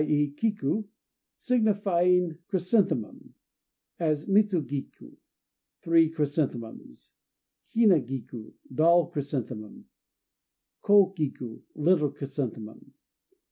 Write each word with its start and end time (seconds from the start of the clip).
e., 0.03 0.31
kiku) 0.31 0.83
signifying 1.37 2.35
"chrysanthemum"; 2.47 3.35
as 3.99 4.27
Mitsu 4.27 4.63
giku, 4.63 5.15
"Three 5.83 6.09
Chrysanthemums"; 6.09 7.11
Hina 7.67 7.99
giku, 8.01 8.55
"Doll 8.73 9.11
Chrysanthemum"; 9.11 9.85
Ko 10.81 11.13
giku, 11.15 11.61
"Little 11.75 12.09
Chrysanthemum". 12.09 12.95